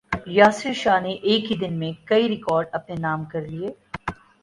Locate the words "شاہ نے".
0.81-1.13